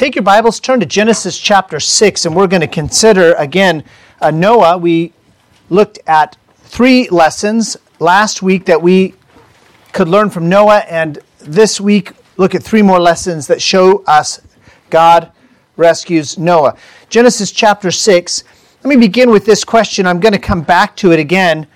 [0.00, 3.84] take your Bibles, turn to Genesis chapter 6, and we're going to consider again
[4.22, 4.78] uh, Noah.
[4.78, 5.12] We
[5.68, 9.12] looked at three lessons last week that we
[9.92, 14.40] could learn from Noah, and this week look at three more lessons that show us
[14.88, 15.32] God
[15.76, 16.78] rescues Noah.
[17.10, 18.44] Genesis chapter 6.
[18.82, 20.06] Let me begin with this question.
[20.06, 21.66] I'm going to come back to it again.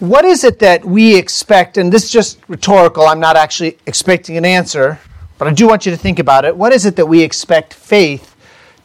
[0.00, 1.76] What is it that we expect?
[1.76, 3.04] And this is just rhetorical.
[3.04, 4.98] I'm not actually expecting an answer.
[5.38, 6.56] But I do want you to think about it.
[6.56, 8.34] What is it that we expect faith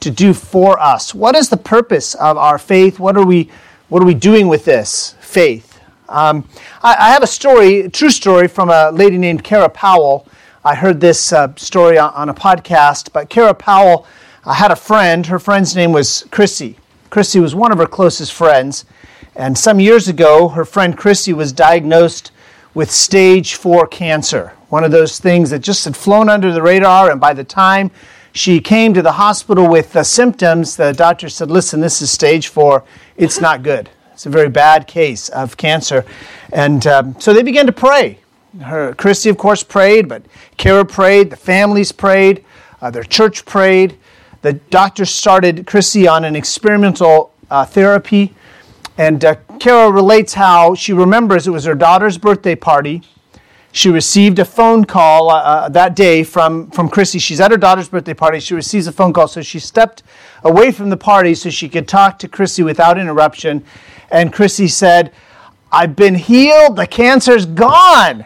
[0.02, 1.16] to do for us?
[1.16, 2.99] What is the purpose of our faith?
[2.99, 3.49] What are we,
[3.89, 5.80] what are we doing with this faith?
[6.09, 6.48] Um,
[6.84, 10.27] I, I, have a story, a true story, from a lady named Kara Powell.
[10.66, 14.05] I heard this uh, story on, on, a podcast, but Kara Powell
[14.44, 15.25] uh, had a friend.
[15.25, 16.75] Her friend's name was Chrissy.
[17.09, 18.83] Chrissy was one of her closest friends.
[19.36, 22.33] And some years ago, her friend Chrissy was diagnosed
[22.73, 27.11] with stage four cancer one of those things that just had flown under the radar,
[27.11, 27.91] and by the time
[28.31, 32.47] she came to the hospital with the symptoms, the doctor said, Listen, this is stage
[32.47, 32.86] four.
[33.17, 33.89] It's not good.
[34.14, 36.05] It's a very bad case of cancer.
[36.53, 38.19] And um, so they began to pray.
[38.61, 40.23] Her, Christy, of course, prayed, but
[40.55, 42.45] Kara prayed, the families prayed,
[42.81, 43.97] uh, their church prayed.
[44.42, 48.33] The doctor started Christy on an experimental uh, therapy.
[48.97, 53.04] And uh, Kara relates how she remembers it was her daughter's birthday party
[53.73, 57.20] she received a phone call uh, uh, that day from, from Chrissy.
[57.20, 58.39] She's at her daughter's birthday party.
[58.39, 60.04] She receives a phone call, so she stepped
[60.44, 63.64] away from the party so she could talk to Chrissy without interruption.
[64.12, 65.14] And Chrissy said,
[65.72, 68.26] I've been healed, the cancer's gone.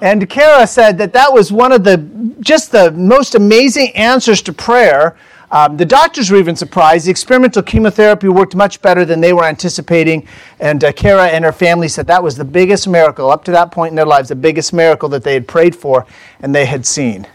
[0.00, 1.98] And Kara said that that was one of the
[2.40, 5.18] just the most amazing answers to prayer
[5.52, 7.06] um, the doctors were even surprised.
[7.06, 10.26] The experimental chemotherapy worked much better than they were anticipating.
[10.60, 13.72] And uh, Kara and her family said that was the biggest miracle, up to that
[13.72, 16.06] point in their lives, the biggest miracle that they had prayed for
[16.40, 17.26] and they had seen.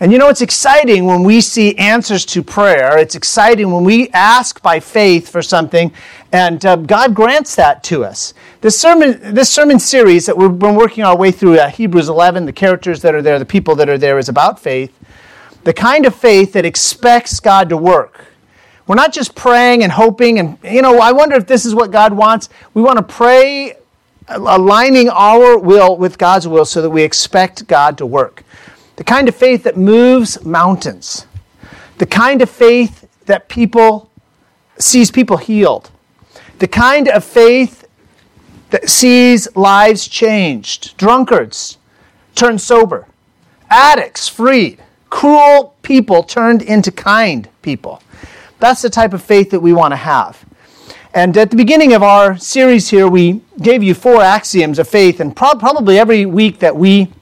[0.00, 2.98] And you know, it's exciting when we see answers to prayer.
[2.98, 5.92] It's exciting when we ask by faith for something
[6.32, 8.34] and uh, God grants that to us.
[8.60, 12.44] This sermon, this sermon series that we've been working our way through, uh, Hebrews 11,
[12.44, 14.92] the characters that are there, the people that are there, is about faith
[15.64, 18.26] the kind of faith that expects God to work.
[18.86, 21.90] We're not just praying and hoping, and, you know, I wonder if this is what
[21.90, 22.50] God wants.
[22.74, 23.76] We want to pray uh,
[24.38, 28.44] aligning our will with God's will so that we expect God to work.
[28.96, 31.26] The kind of faith that moves mountains.
[31.96, 34.10] The kind of faith that people
[34.78, 35.90] sees people healed.
[36.58, 37.88] The kind of faith
[38.68, 40.96] that sees lives changed.
[40.98, 41.78] Drunkards
[42.34, 43.06] turn sober.
[43.70, 44.83] Addicts freed
[45.14, 48.02] cruel people turned into kind people.
[48.58, 50.44] That's the type of faith that we want to have.
[51.14, 55.20] And at the beginning of our series here, we gave you four axioms of faith,
[55.20, 57.12] and pro- probably every week that we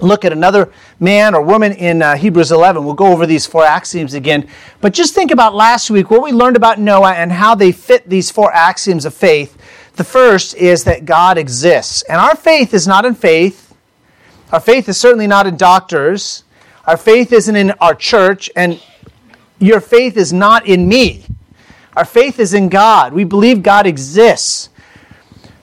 [0.00, 3.64] look at another man or woman in uh, Hebrews 11, we'll go over these four
[3.64, 4.48] axioms again.
[4.80, 8.08] But just think about last week, what we learned about Noah and how they fit
[8.08, 9.60] these four axioms of faith.
[9.96, 12.02] The first is that God exists.
[12.02, 13.74] And our faith is not in faith.
[14.52, 16.44] Our faith is certainly not in doctors.
[16.88, 18.82] Our faith isn't in our church, and
[19.58, 21.26] your faith is not in me.
[21.94, 23.12] Our faith is in God.
[23.12, 24.70] We believe God exists.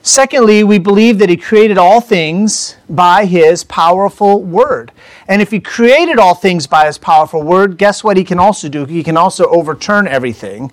[0.02, 4.92] Secondly, we believe that He created all things by His powerful word.
[5.26, 8.68] And if He created all things by His powerful word, guess what He can also
[8.68, 8.84] do?
[8.84, 10.70] He can also overturn everything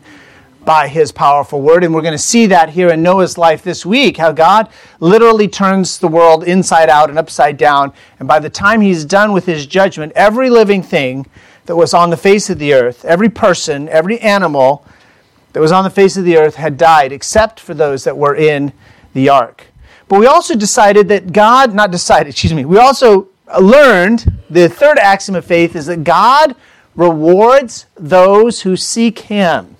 [0.66, 1.84] by his powerful word.
[1.84, 4.69] And we're going to see that here in Noah's life this week, how God
[5.00, 7.94] literally turns the world inside out and upside down.
[8.19, 11.25] And by the time he's done with his judgment, every living thing
[11.66, 14.85] that was on the face of the earth, every person, every animal
[15.53, 18.35] that was on the face of the earth had died, except for those that were
[18.35, 18.74] in
[19.13, 19.68] the ark.
[20.07, 24.97] But we also decided that God, not decided, excuse me, we also learned the third
[24.97, 26.56] axiom of faith is that God
[26.95, 29.73] rewards those who seek him.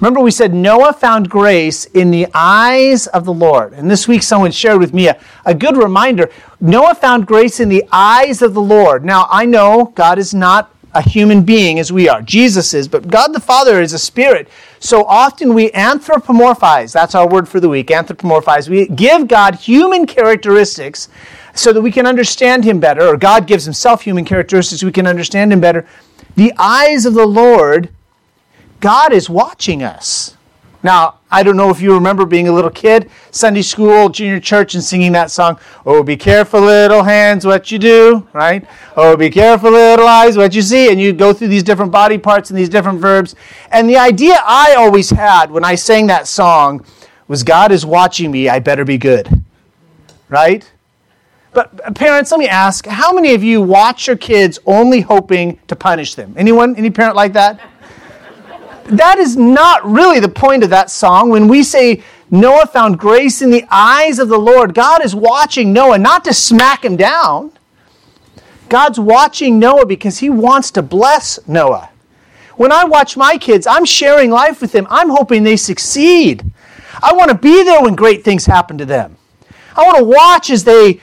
[0.00, 3.72] Remember, we said Noah found grace in the eyes of the Lord.
[3.72, 6.30] And this week, someone shared with me a, a good reminder.
[6.60, 9.04] Noah found grace in the eyes of the Lord.
[9.04, 12.22] Now, I know God is not a human being as we are.
[12.22, 14.48] Jesus is, but God the Father is a spirit.
[14.78, 16.92] So often we anthropomorphize.
[16.92, 18.68] That's our word for the week, anthropomorphize.
[18.68, 21.08] We give God human characteristics
[21.54, 24.92] so that we can understand him better, or God gives himself human characteristics so we
[24.92, 25.86] can understand him better.
[26.36, 27.90] The eyes of the Lord
[28.80, 30.36] God is watching us.
[30.82, 34.74] Now, I don't know if you remember being a little kid, Sunday school, junior church,
[34.74, 38.64] and singing that song, Oh, be careful, little hands, what you do, right?
[38.96, 40.90] Oh, be careful, little eyes, what you see.
[40.90, 43.34] And you go through these different body parts and these different verbs.
[43.72, 46.84] And the idea I always had when I sang that song
[47.26, 49.44] was God is watching me, I better be good,
[50.28, 50.70] right?
[51.52, 55.58] But uh, parents, let me ask, how many of you watch your kids only hoping
[55.66, 56.34] to punish them?
[56.36, 56.76] Anyone?
[56.76, 57.60] Any parent like that?
[58.88, 61.30] That is not really the point of that song.
[61.30, 65.72] When we say Noah found grace in the eyes of the Lord, God is watching
[65.72, 67.52] Noah not to smack him down.
[68.68, 71.90] God's watching Noah because he wants to bless Noah.
[72.56, 74.86] When I watch my kids, I'm sharing life with them.
[74.90, 76.44] I'm hoping they succeed.
[77.02, 79.16] I want to be there when great things happen to them.
[79.76, 81.00] I want to watch as they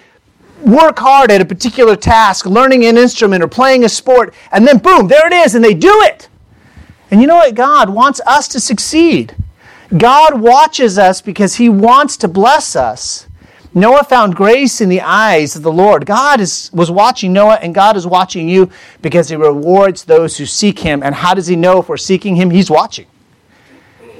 [0.61, 4.79] work hard at a particular task, learning an instrument or playing a sport, and then
[4.79, 6.27] boom, there it is, and they do it.
[7.11, 7.55] And you know what?
[7.55, 9.35] God wants us to succeed.
[9.95, 13.27] God watches us because he wants to bless us.
[13.73, 16.05] Noah found grace in the eyes of the Lord.
[16.05, 18.71] God is, was watching Noah, and God is watching you
[19.01, 21.03] because he rewards those who seek him.
[21.03, 22.49] And how does he know if we're seeking him?
[22.49, 23.05] He's watching.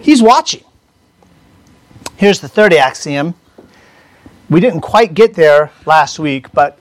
[0.02, 0.64] He's watching.
[2.18, 3.34] Here's the third axiom.
[4.50, 6.78] We didn't quite get there last week, but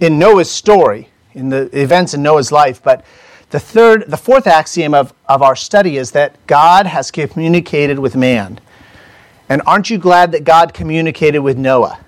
[0.00, 3.04] in Noah's story, in the events in Noah's life, but
[3.50, 8.16] the third, the fourth axiom of, of our study is that God has communicated with
[8.16, 8.60] man.
[9.48, 12.00] And aren't you glad that God communicated with Noah?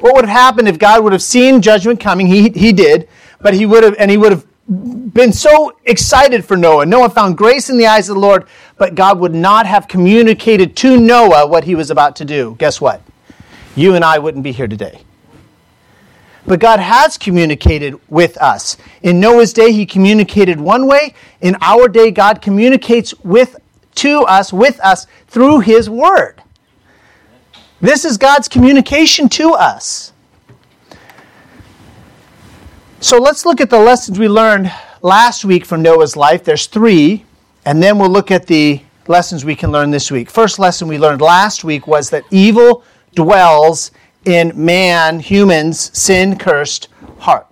[0.00, 2.26] What would have happened if God would have seen judgment coming?
[2.26, 3.08] He, he did,
[3.40, 6.86] but he would have, and he would have been so excited for Noah.
[6.86, 8.46] Noah found grace in the eyes of the Lord,
[8.76, 12.56] but God would not have communicated to Noah what he was about to do.
[12.58, 13.00] Guess what?
[13.76, 15.02] You and I wouldn't be here today.
[16.46, 18.76] But God has communicated with us.
[19.02, 21.14] In Noah's day, he communicated one way.
[21.40, 23.56] In our day, God communicates with
[23.96, 26.42] to us, with us, through his word.
[27.80, 30.12] This is God's communication to us.
[33.00, 34.72] So let's look at the lessons we learned
[35.02, 36.44] last week from Noah's life.
[36.44, 37.24] There's three,
[37.64, 40.30] and then we'll look at the lessons we can learn this week.
[40.30, 42.84] First lesson we learned last week was that evil
[43.14, 43.90] dwells
[44.26, 46.88] in man, humans, sin cursed
[47.18, 47.46] heart.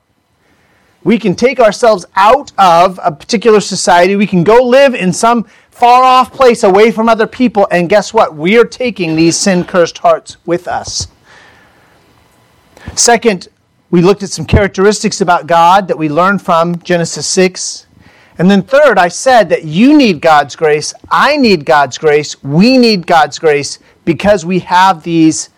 [1.04, 4.16] We can take ourselves out of a particular society.
[4.16, 8.14] We can go live in some far off place away from other people, and guess
[8.14, 8.34] what?
[8.34, 11.08] We are taking these sin cursed hearts with us.
[12.94, 13.48] Second,
[13.90, 17.86] we looked at some characteristics about God that we learned from Genesis 6.
[18.38, 22.78] And then, third, I said that you need God's grace, I need God's grace, we
[22.78, 25.50] need God's grace because we have these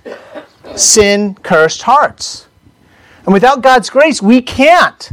[0.76, 2.46] sin cursed hearts.
[3.24, 5.10] And without God's grace, we can't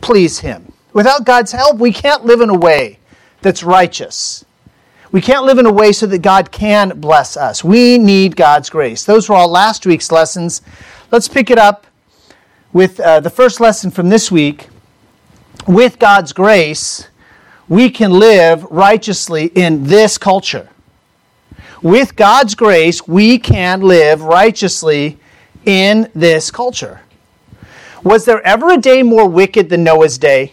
[0.00, 0.72] please Him.
[0.92, 2.98] Without God's help, we can't live in a way
[3.42, 4.44] that's righteous.
[5.12, 7.62] We can't live in a way so that God can bless us.
[7.62, 9.04] We need God's grace.
[9.04, 10.62] Those were all last week's lessons.
[11.12, 11.86] Let's pick it up
[12.72, 14.68] with uh, the first lesson from this week.
[15.68, 17.08] With God's grace,
[17.68, 20.68] we can live righteously in this culture
[21.82, 25.18] with God's grace, we can live righteously
[25.64, 27.00] in this culture.
[28.02, 30.52] Was there ever a day more wicked than Noah's day?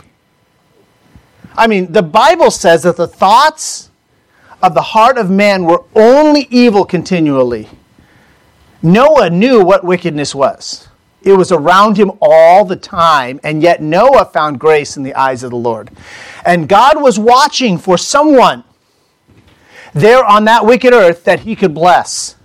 [1.55, 3.91] I mean, the Bible says that the thoughts
[4.61, 7.69] of the heart of man were only evil continually.
[8.81, 10.87] Noah knew what wickedness was.
[11.21, 15.43] It was around him all the time, and yet Noah found grace in the eyes
[15.43, 15.89] of the Lord.
[16.45, 18.63] And God was watching for someone
[19.93, 22.35] there on that wicked earth that he could bless.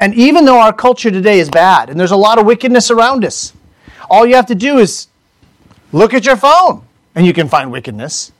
[0.00, 3.24] And even though our culture today is bad and there's a lot of wickedness around
[3.24, 3.52] us,
[4.10, 5.08] all you have to do is
[5.92, 6.84] look at your phone
[7.14, 8.32] and you can find wickedness.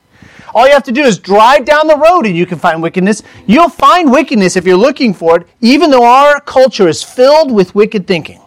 [0.54, 3.22] All you have to do is drive down the road and you can find wickedness.
[3.46, 7.74] You'll find wickedness if you're looking for it, even though our culture is filled with
[7.74, 8.40] wicked thinking.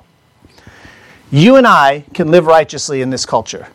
[1.32, 3.68] You and I can live righteously in this culture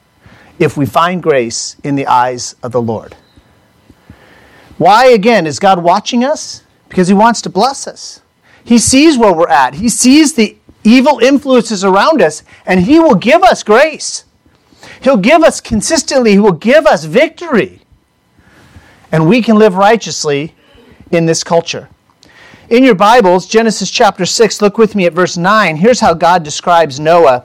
[0.58, 3.14] if we find grace in the eyes of the Lord.
[4.78, 6.62] Why, again, is God watching us?
[6.88, 8.20] Because He wants to bless us.
[8.64, 13.14] He sees where we're at, He sees the evil influences around us, and He will
[13.14, 14.24] give us grace.
[15.00, 17.80] He'll give us consistently, He will give us victory.
[19.12, 20.54] And we can live righteously
[21.10, 21.88] in this culture.
[22.68, 25.76] In your Bibles, Genesis chapter 6, look with me at verse 9.
[25.76, 27.44] Here's how God describes Noah.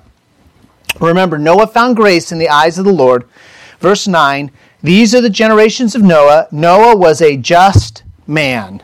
[0.99, 3.29] Remember, Noah found grace in the eyes of the Lord.
[3.79, 4.51] Verse 9
[4.83, 6.47] these are the generations of Noah.
[6.51, 8.81] Noah was a just man.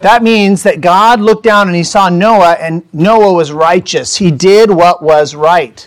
[0.00, 4.16] That means that God looked down and he saw Noah, and Noah was righteous.
[4.16, 5.86] He did what was right.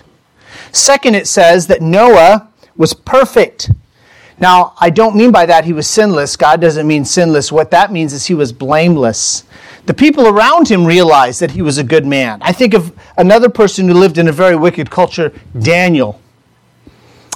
[0.71, 2.47] Second, it says that Noah
[2.77, 3.71] was perfect.
[4.39, 6.35] Now, I don't mean by that he was sinless.
[6.35, 7.51] God doesn't mean sinless.
[7.51, 9.45] What that means is he was blameless.
[9.87, 12.39] The people around him realized that he was a good man.
[12.41, 16.19] I think of another person who lived in a very wicked culture, Daniel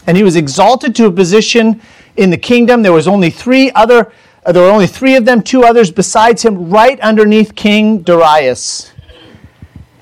[0.07, 1.81] and he was exalted to a position
[2.15, 2.81] in the kingdom.
[2.81, 4.11] There was only three other,
[4.45, 8.91] uh, there were only three of them, two others besides him, right underneath King Darius.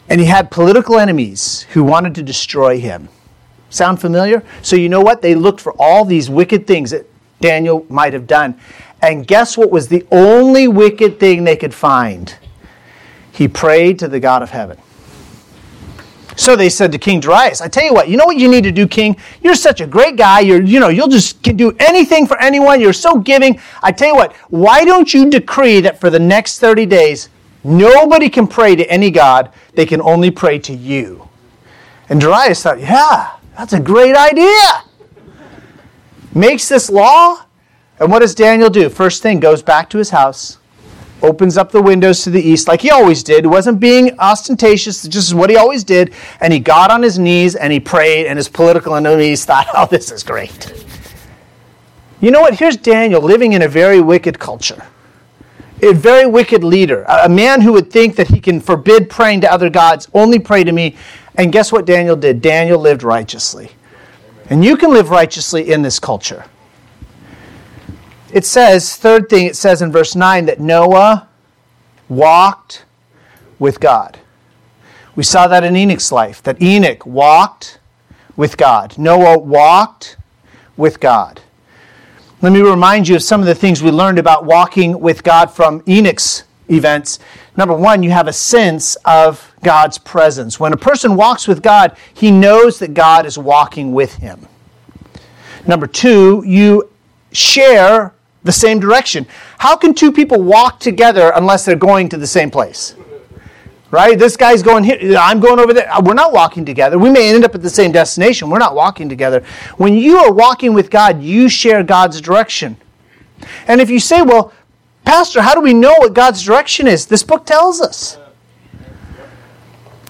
[0.07, 3.09] And he had political enemies who wanted to destroy him.
[3.71, 4.43] Sound familiar?
[4.62, 5.24] So, you know what?
[5.24, 7.07] They looked for all these wicked things that
[7.41, 8.59] Daniel might have done.
[9.01, 12.35] And guess what was the only wicked thing they could find?
[13.31, 14.77] He prayed to the God of heaven.
[16.36, 18.65] So they said to King Darius, I tell you what, you know what you need
[18.65, 19.15] to do, King?
[19.42, 20.42] You're such a great guy.
[20.42, 22.82] You're, you know, you'll just do anything for anyone.
[22.82, 23.60] You're so giving.
[23.82, 27.30] I tell you what, why don't you decree that for the next 30 days,
[27.63, 29.51] nobody can pray to any God.
[29.75, 31.30] They can only pray to you.
[32.10, 34.84] And Darius thought, yeah, that's a great idea.
[36.34, 37.46] Makes this law.
[38.00, 38.89] And what does Daniel do?
[38.89, 40.58] First thing, goes back to his house
[41.22, 43.45] opens up the windows to the east like he always did.
[43.45, 46.13] Wasn't being ostentatious, just what he always did.
[46.41, 49.88] And he got on his knees and he prayed, and his political enemies thought, oh,
[49.88, 50.74] this is great.
[52.22, 52.55] You know what?
[52.55, 54.86] Here's Daniel living in a very wicked culture,
[55.81, 59.51] a very wicked leader, a man who would think that he can forbid praying to
[59.51, 60.95] other gods, only pray to me.
[61.36, 62.41] And guess what Daniel did?
[62.41, 63.72] Daniel lived righteously.
[64.50, 66.45] And you can live righteously in this culture.
[68.34, 71.27] It says, third thing, it says in verse 9 that Noah
[72.10, 72.86] walked
[73.60, 74.20] with God.
[75.15, 77.79] We saw that in Enoch's life, that Enoch walked
[78.36, 78.98] with God.
[78.98, 80.17] Noah walked
[80.75, 81.41] with God.
[82.41, 85.50] Let me remind you of some of the things we learned about walking with God
[85.50, 87.20] from Enoch's events.
[87.55, 90.60] Number one, you have a sense of God's presence.
[90.60, 94.48] When a person walks with God, he knows that God is walking with him.
[95.65, 96.89] Number two, you
[97.32, 98.14] share
[98.45, 99.25] the same direction.
[99.57, 102.95] How can two people walk together unless they're going to the same place?
[103.91, 104.17] Right?
[104.17, 105.91] This guy's going here, I'm going over there.
[106.03, 106.97] We're not walking together.
[106.97, 108.49] We may end up at the same destination.
[108.49, 109.43] We're not walking together.
[109.77, 112.77] When you are walking with God, you share God's direction.
[113.67, 114.53] And if you say, well,
[115.05, 117.05] Pastor, how do we know what God's direction is?
[117.05, 118.17] This book tells us.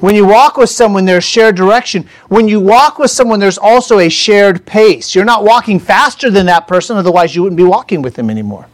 [0.05, 2.07] When you walk with someone, there's shared direction.
[2.27, 5.15] When you walk with someone, there's also a shared pace.
[5.15, 8.67] You're not walking faster than that person, otherwise, you wouldn't be walking with them anymore.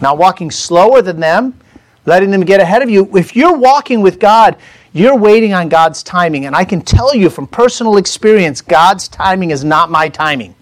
[0.00, 1.60] Not walking slower than them,
[2.06, 3.14] letting them get ahead of you.
[3.14, 4.56] If you're walking with God,
[4.94, 6.46] you're waiting on God's timing.
[6.46, 10.54] And I can tell you from personal experience, God's timing is not my timing.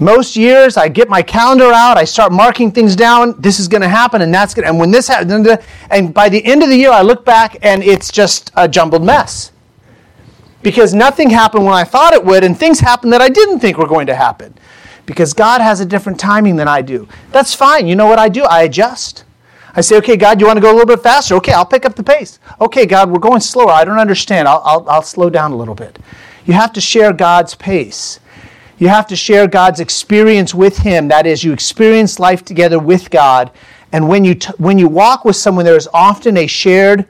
[0.00, 3.38] Most years, I get my calendar out, I start marking things down.
[3.38, 4.66] This is going to happen, and that's going.
[4.66, 5.46] And when this happens,
[5.90, 9.04] and by the end of the year, I look back, and it's just a jumbled
[9.04, 9.52] mess.
[10.62, 13.76] Because nothing happened when I thought it would, and things happened that I didn't think
[13.76, 14.54] were going to happen.
[15.04, 17.06] Because God has a different timing than I do.
[17.30, 17.86] That's fine.
[17.86, 18.44] You know what I do?
[18.44, 19.24] I adjust.
[19.74, 21.34] I say, okay, God, you want to go a little bit faster?
[21.36, 22.38] Okay, I'll pick up the pace.
[22.60, 23.70] Okay, God, we're going slower.
[23.70, 24.48] I don't understand.
[24.48, 25.98] I'll, I'll, I'll slow down a little bit.
[26.46, 28.18] You have to share God's pace.
[28.80, 31.08] You have to share God's experience with Him.
[31.08, 33.50] That is, you experience life together with God.
[33.92, 37.06] And when you, t- when you walk with someone, there is often a shared,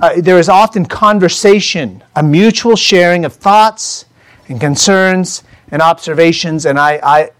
[0.00, 4.06] uh, there is often conversation, a mutual sharing of thoughts
[4.48, 6.66] and concerns and observations.
[6.66, 7.30] And I, I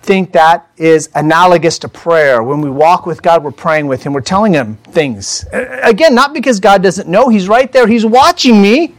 [0.00, 2.42] think that is analogous to prayer.
[2.42, 5.44] When we walk with God, we're praying with Him, we're telling Him things.
[5.52, 8.94] Again, not because God doesn't know, He's right there, He's watching me.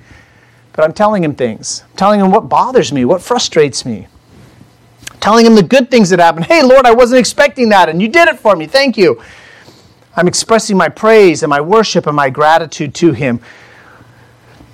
[0.77, 1.83] But I'm telling him things.
[1.89, 4.07] I'm telling him what bothers me, what frustrates me.
[5.11, 6.43] I'm telling him the good things that happen.
[6.43, 8.67] Hey, Lord, I wasn't expecting that, and you did it for me.
[8.67, 9.19] Thank you.
[10.15, 13.39] I'm expressing my praise and my worship and my gratitude to him.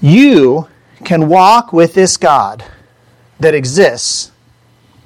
[0.02, 0.68] You
[1.06, 2.66] can walk with this God
[3.40, 4.34] that exists,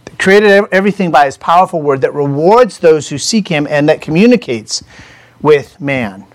[0.06, 4.02] that created everything by his powerful word, that rewards those who seek him and that
[4.02, 4.84] communicates
[5.42, 6.27] with man.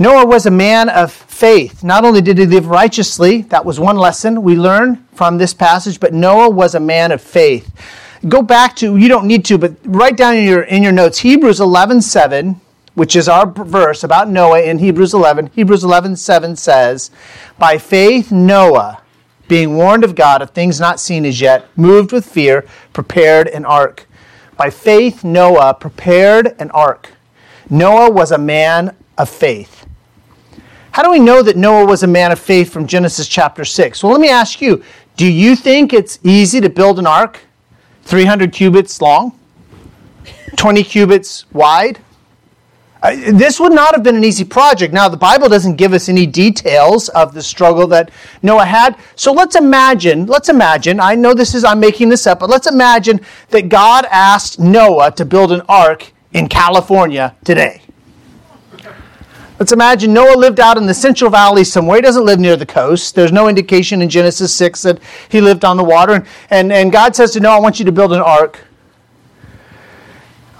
[0.00, 1.82] Noah was a man of faith.
[1.82, 5.98] Not only did he live righteously, that was one lesson we learn from this passage,
[5.98, 7.74] but Noah was a man of faith.
[8.28, 11.18] Go back to, you don't need to, but write down in your, in your notes
[11.18, 12.60] Hebrews 11 7,
[12.94, 15.50] which is our verse about Noah in Hebrews 11.
[15.54, 17.10] Hebrews 11 7 says,
[17.58, 19.02] By faith, Noah,
[19.48, 23.64] being warned of God of things not seen as yet, moved with fear, prepared an
[23.64, 24.06] ark.
[24.56, 27.10] By faith, Noah prepared an ark.
[27.68, 29.77] Noah was a man of faith.
[30.98, 34.02] How do we know that Noah was a man of faith from Genesis chapter 6?
[34.02, 34.82] Well, let me ask you
[35.16, 37.38] do you think it's easy to build an ark
[38.02, 39.38] 300 cubits long,
[40.56, 42.00] 20 cubits wide?
[43.30, 44.92] This would not have been an easy project.
[44.92, 48.10] Now, the Bible doesn't give us any details of the struggle that
[48.42, 48.98] Noah had.
[49.14, 52.66] So let's imagine, let's imagine, I know this is, I'm making this up, but let's
[52.66, 57.82] imagine that God asked Noah to build an ark in California today.
[59.58, 61.96] Let's imagine Noah lived out in the Central Valley somewhere.
[61.96, 63.16] He doesn't live near the coast.
[63.16, 66.12] There's no indication in Genesis 6 that he lived on the water.
[66.12, 68.64] And, and, and God says to Noah, I want you to build an ark.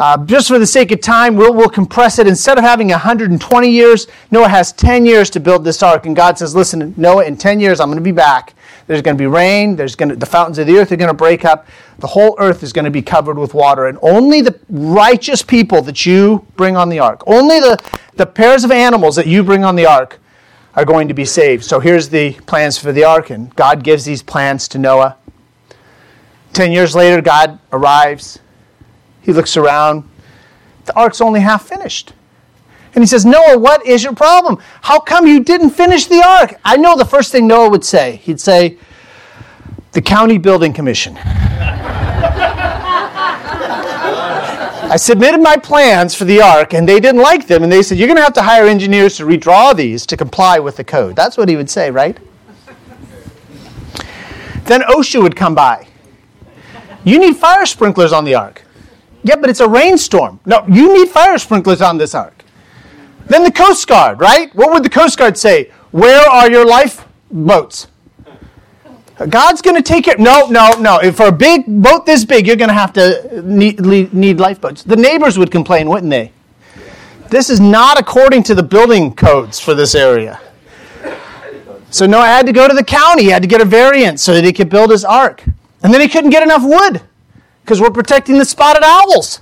[0.00, 2.26] Uh, just for the sake of time, we'll, we'll compress it.
[2.26, 6.07] Instead of having 120 years, Noah has 10 years to build this ark.
[6.07, 8.55] And God says, Listen, Noah, in 10 years, I'm going to be back.
[8.88, 9.76] There's going to be rain.
[9.76, 11.68] There's going to, the fountains of the earth are going to break up.
[12.00, 13.87] The whole earth is going to be covered with water.
[13.87, 17.78] And only the righteous people that you bring on the ark, only the,
[18.16, 20.18] the pairs of animals that you bring on the ark
[20.75, 21.64] are going to be saved.
[21.64, 23.30] So here's the plans for the ark.
[23.30, 25.16] And God gives these plans to Noah.
[26.54, 28.40] 10 years later, God arrives
[29.28, 30.09] he looks around.
[30.87, 32.14] The ark's only half finished.
[32.95, 34.59] And he says, Noah, what is your problem?
[34.83, 36.54] How come you didn't finish the ark?
[36.64, 38.16] I know the first thing Noah would say.
[38.16, 38.78] He'd say,
[39.92, 41.18] The county building commission.
[44.90, 47.99] I submitted my plans for the ark and they didn't like them and they said,
[47.99, 51.14] You're going to have to hire engineers to redraw these to comply with the code.
[51.14, 52.18] That's what he would say, right?
[54.64, 55.88] then OSHA would come by.
[57.04, 58.64] You need fire sprinklers on the ark.
[59.25, 60.40] Yeah, but it's a rainstorm.
[60.47, 62.38] No, you need fire sprinklers on this ark.
[63.28, 64.54] Then the Coast Guard, right?
[64.54, 65.70] What would the Coast Guard say?
[65.90, 67.88] Where are your lifeboats?
[69.28, 70.16] God's going to take care.
[70.16, 70.99] No, no, no.
[70.99, 73.80] If for a big boat this big, you're going to have to need,
[74.14, 74.85] need lifeboats.
[74.85, 76.32] The neighbors would complain, wouldn't they?
[77.28, 80.40] This is not according to the building codes for this area.
[81.90, 83.25] So Noah had to go to the county.
[83.25, 85.42] He had to get a variance so that he could build his ark.
[85.82, 87.02] And then he couldn't get enough wood
[87.62, 89.40] because we're protecting the spotted owls.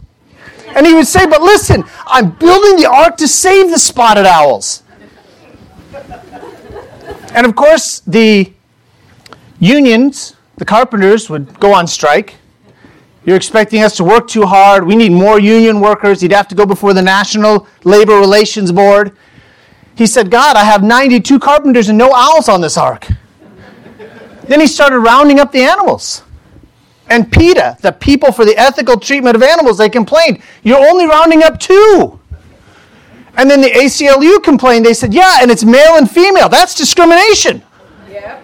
[0.68, 4.82] And he would say, But listen, I'm building the ark to save the spotted owls.
[7.34, 8.52] And of course, the
[9.58, 12.36] unions, the carpenters, would go on strike.
[13.24, 14.86] You're expecting us to work too hard.
[14.86, 16.20] We need more union workers.
[16.20, 19.16] He'd have to go before the National Labor Relations Board.
[19.96, 23.06] He said, God, I have 92 carpenters and no owls on this ark.
[24.44, 26.22] then he started rounding up the animals.
[27.08, 31.42] And PETA, the People for the Ethical Treatment of Animals, they complained, you're only rounding
[31.42, 32.18] up two.
[33.36, 36.48] And then the ACLU complained, they said, yeah, and it's male and female.
[36.48, 37.62] That's discrimination.
[38.10, 38.42] Yeah.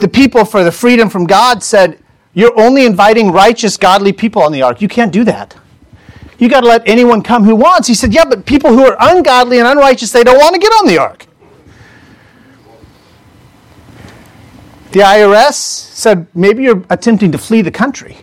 [0.00, 1.98] The people for the freedom from God said,
[2.34, 4.82] you're only inviting righteous, godly people on the ark.
[4.82, 5.56] You can't do that.
[6.38, 7.86] You got to let anyone come who wants.
[7.86, 10.72] He said, yeah, but people who are ungodly and unrighteous, they don't want to get
[10.72, 11.26] on the ark.
[14.94, 18.16] The IRS said, maybe you're attempting to flee the country.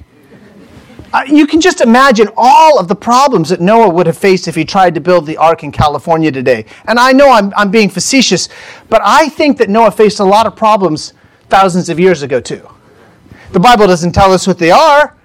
[1.12, 4.55] Uh, you can just imagine all of the problems that Noah would have faced if
[4.55, 6.63] he tried to build the ark in California today.
[6.86, 8.47] And I know I'm, I'm being facetious,
[8.88, 11.12] but I think that Noah faced a lot of problems
[11.49, 12.65] thousands of years ago, too.
[13.51, 15.17] The Bible doesn't tell us what they are,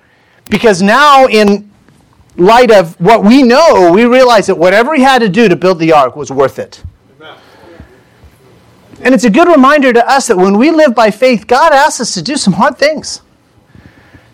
[0.50, 1.70] because now, in
[2.37, 5.78] light of what we know, we realize that whatever he had to do to build
[5.78, 6.82] the ark was worth it.
[9.07, 12.01] And it's a good reminder to us that when we live by faith, God asks
[12.01, 13.23] us to do some hard things.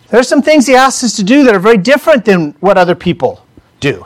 [0.09, 2.75] There are some things He asks us to do that are very different than what
[2.75, 3.45] other people
[3.79, 4.03] do.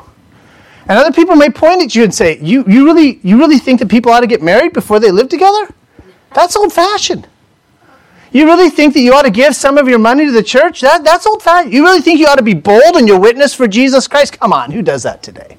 [0.81, 3.79] And other people may point at you and say, You, you, really, you really think
[3.79, 5.73] that people ought to get married before they live together?
[6.35, 7.29] That's old fashioned.
[8.33, 10.81] You really think that you ought to give some of your money to the church?
[10.81, 11.73] That, that's old fashioned.
[11.73, 14.37] You really think you ought to be bold in your witness for Jesus Christ?
[14.37, 15.57] Come on, who does that today?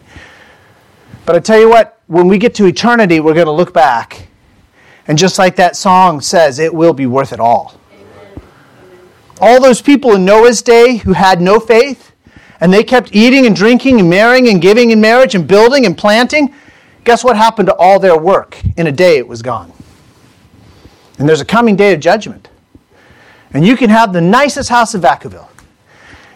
[1.24, 4.27] But I tell you what, when we get to eternity, we're going to look back
[5.08, 7.74] and just like that song says, it will be worth it all.
[9.40, 12.12] All those people in Noah's day who had no faith,
[12.60, 15.96] and they kept eating and drinking and marrying and giving in marriage and building and
[15.96, 16.54] planting,
[17.04, 18.60] guess what happened to all their work?
[18.76, 19.72] In a day, it was gone.
[21.18, 22.48] And there's a coming day of judgment.
[23.54, 25.48] And you can have the nicest house in Vacaville.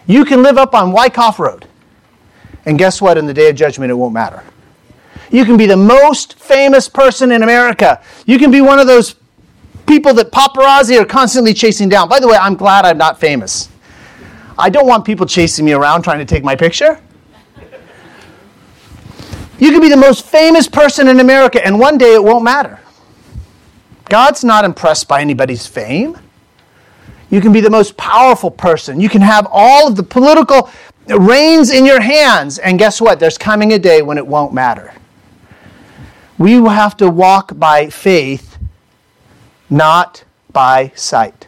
[0.07, 1.67] You can live up on Wyckoff Road.
[2.65, 3.17] And guess what?
[3.17, 4.43] In the day of judgment, it won't matter.
[5.33, 7.99] You can be the most famous person in America.
[8.27, 9.15] You can be one of those
[9.87, 12.07] people that paparazzi are constantly chasing down.
[12.07, 13.67] By the way, I'm glad I'm not famous.
[14.59, 17.01] I don't want people chasing me around trying to take my picture.
[19.57, 22.79] You can be the most famous person in America, and one day it won't matter.
[24.09, 26.15] God's not impressed by anybody's fame.
[27.31, 29.01] You can be the most powerful person.
[29.01, 30.69] You can have all of the political
[31.07, 33.19] reins in your hands, and guess what?
[33.19, 34.93] There's coming a day when it won't matter.
[36.43, 38.57] We have to walk by faith,
[39.69, 41.47] not by sight.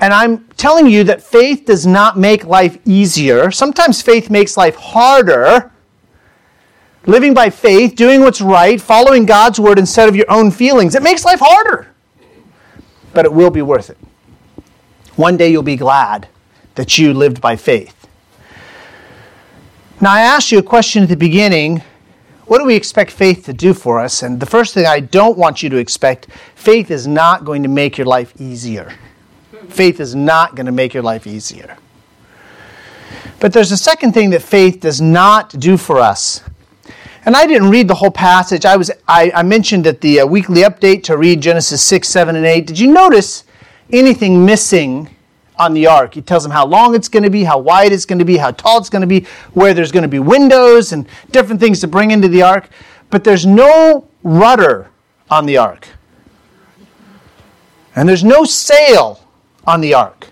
[0.00, 3.52] And I'm telling you that faith does not make life easier.
[3.52, 5.70] Sometimes faith makes life harder.
[7.06, 11.02] Living by faith, doing what's right, following God's word instead of your own feelings, it
[11.04, 11.86] makes life harder.
[13.14, 13.98] But it will be worth it.
[15.14, 16.26] One day you'll be glad
[16.74, 18.08] that you lived by faith.
[20.00, 21.84] Now, I asked you a question at the beginning
[22.50, 24.24] what do we expect faith to do for us?
[24.24, 27.68] And the first thing I don't want you to expect faith is not going to
[27.68, 28.92] make your life easier.
[29.68, 31.76] Faith is not going to make your life easier.
[33.38, 36.42] But there's a second thing that faith does not do for us.
[37.24, 38.64] And I didn't read the whole passage.
[38.66, 42.34] I, was, I, I mentioned at the uh, weekly update to read Genesis 6, 7,
[42.34, 42.66] and 8.
[42.66, 43.44] Did you notice
[43.92, 45.08] anything missing
[45.60, 46.14] on the ark?
[46.14, 48.38] He tells them how long it's going to be, how wide it's going to be,
[48.38, 51.80] how tall it's going to be, where there's going to be windows and different things
[51.80, 52.70] to bring into the ark.
[53.10, 54.90] But there's no rudder
[55.28, 55.86] on the ark.
[57.94, 59.20] And there's no sail
[59.66, 60.28] on the ark.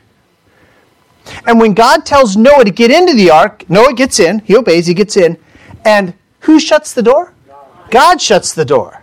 [1.46, 4.86] And when God tells Noah to get into the ark, Noah gets in, he obeys,
[4.86, 5.36] he gets in.
[5.84, 7.34] And who shuts the door?
[7.90, 9.02] God shuts the door.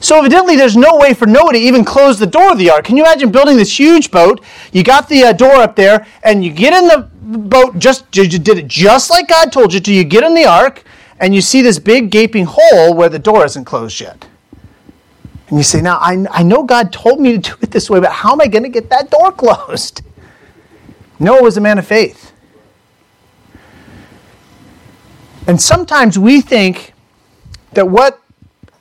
[0.00, 2.84] So evidently, there's no way for Noah to even close the door of the ark.
[2.84, 4.44] Can you imagine building this huge boat?
[4.72, 7.78] You got the uh, door up there, and you get in the boat.
[7.78, 9.92] Just you did it just like God told you to.
[9.92, 10.84] You get in the ark,
[11.20, 14.26] and you see this big gaping hole where the door isn't closed yet.
[15.48, 18.00] And you say, "Now I, I know God told me to do it this way,
[18.00, 20.02] but how am I going to get that door closed?"
[21.18, 22.32] Noah was a man of faith.
[25.46, 26.92] And sometimes we think
[27.72, 28.23] that what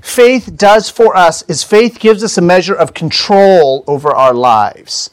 [0.03, 5.09] faith does for us is faith gives us a measure of control over our lives.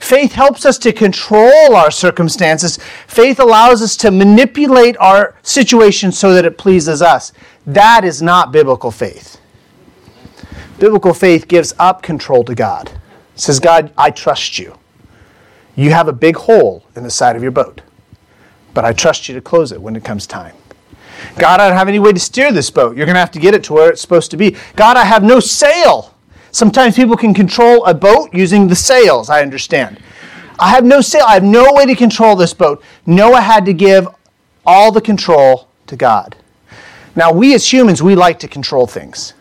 [0.00, 2.76] Faith helps us to control our circumstances.
[3.06, 7.32] Faith allows us to manipulate our situation so that it pleases us.
[7.66, 9.40] That is not biblical faith.
[10.80, 12.88] Biblical faith gives up control to God.
[12.88, 14.76] It says, God, I trust you.
[15.76, 17.80] You have a big hole in the side of your boat,
[18.74, 20.56] but I trust you to close it when it comes time.
[21.38, 22.96] God, I don't have any way to steer this boat.
[22.96, 24.56] You're going to have to get it to where it's supposed to be.
[24.76, 26.14] God, I have no sail.
[26.50, 30.00] Sometimes people can control a boat using the sails, I understand.
[30.58, 31.24] I have no sail.
[31.26, 32.82] I have no way to control this boat.
[33.06, 34.06] Noah had to give
[34.64, 36.36] all the control to God.
[37.16, 39.34] Now, we as humans, we like to control things.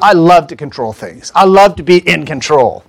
[0.00, 1.32] I love to control things.
[1.34, 2.84] I love to be in control.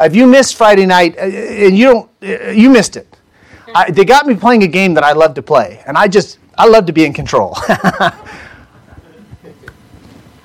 [0.00, 3.16] If you missed Friday night, uh, and you don't, uh, you missed it.
[3.74, 6.38] I, they got me playing a game that I love to play, and I just
[6.56, 7.54] I love to be in control.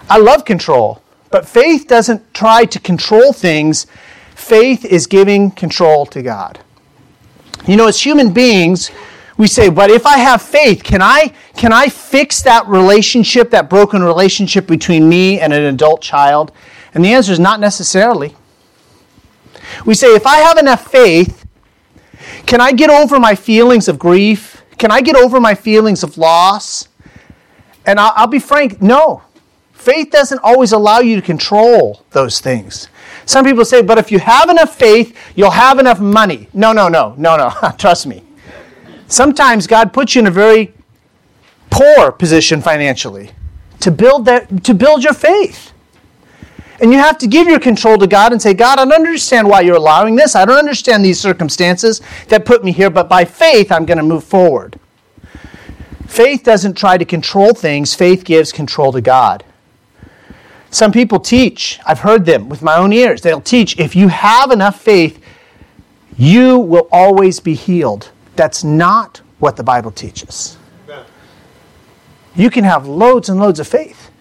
[0.10, 3.88] I love control, but faith doesn't try to control things.
[4.36, 6.60] Faith is giving control to God.
[7.68, 8.90] You know, as human beings,
[9.38, 13.70] we say, but if I have faith, can I can I fix that relationship, that
[13.70, 16.52] broken relationship between me and an adult child?
[16.94, 18.36] And the answer is not necessarily.
[19.86, 21.46] We say, if I have enough faith,
[22.46, 24.57] can I get over my feelings of grief?
[24.78, 26.88] Can I get over my feelings of loss?
[27.86, 29.24] And I'll, I'll be frank, no.
[29.74, 32.90] Faith doesn't always allow you to control those things.
[33.26, 36.48] Some people say, but if you have enough faith, you'll have enough money.
[36.54, 37.72] No, no, no, no, no.
[37.78, 38.24] Trust me.
[39.08, 40.74] Sometimes God puts you in a very
[41.70, 43.32] poor position financially
[43.80, 45.72] to build that to build your faith.
[46.80, 49.48] And you have to give your control to God and say, God, I don't understand
[49.50, 50.36] why you're allowing this.
[50.36, 54.04] I don't understand these circumstances that put me here, but by faith, I'm going to
[54.04, 54.80] move forward.
[56.06, 59.44] Faith doesn't try to control things, faith gives control to God.
[60.70, 64.52] Some people teach, I've heard them with my own ears, they'll teach if you have
[64.52, 65.24] enough faith,
[66.18, 68.12] you will always be healed.
[68.36, 70.58] That's not what the Bible teaches.
[72.36, 74.12] You can have loads and loads of faith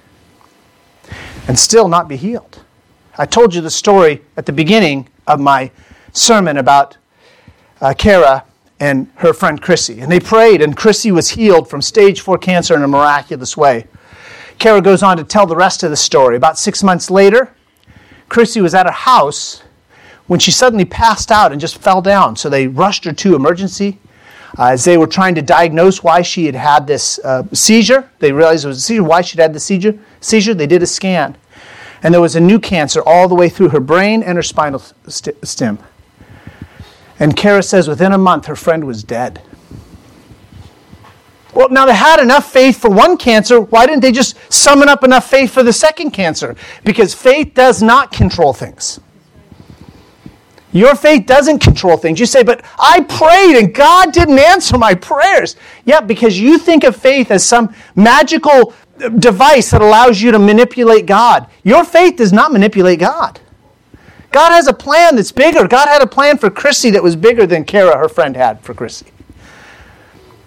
[1.46, 2.62] and still not be healed.
[3.18, 5.70] I told you the story at the beginning of my
[6.12, 6.96] sermon about
[7.80, 8.44] uh, Kara
[8.78, 10.00] and her friend Chrissy.
[10.00, 13.86] And they prayed, and Chrissy was healed from stage four cancer in a miraculous way.
[14.58, 16.36] Kara goes on to tell the rest of the story.
[16.36, 17.54] About six months later,
[18.28, 19.62] Chrissy was at her house
[20.26, 22.36] when she suddenly passed out and just fell down.
[22.36, 23.98] So they rushed her to emergency.
[24.58, 28.32] Uh, as they were trying to diagnose why she had had this uh, seizure, they
[28.32, 29.04] realized it was a seizure.
[29.04, 29.98] Why she'd had the seizure?
[30.26, 30.54] Seizure.
[30.54, 31.36] They did a scan,
[32.02, 34.82] and there was a new cancer all the way through her brain and her spinal
[35.06, 35.78] st- stem.
[37.18, 39.40] And Kara says within a month her friend was dead.
[41.54, 43.60] Well, now they had enough faith for one cancer.
[43.60, 46.54] Why didn't they just summon up enough faith for the second cancer?
[46.84, 49.00] Because faith does not control things.
[50.76, 52.20] Your faith doesn't control things.
[52.20, 55.56] You say, but I prayed and God didn't answer my prayers.
[55.84, 60.38] Yeah, because you think of faith as some magical uh, device that allows you to
[60.38, 61.48] manipulate God.
[61.62, 63.40] Your faith does not manipulate God.
[64.32, 65.66] God has a plan that's bigger.
[65.66, 68.74] God had a plan for Chrissy that was bigger than Kara, her friend, had for
[68.74, 69.06] Chrissy.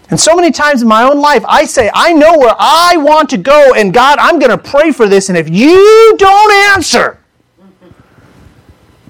[0.09, 3.29] And so many times in my own life, I say, I know where I want
[3.29, 7.18] to go, and God, I'm going to pray for this, and if you don't answer,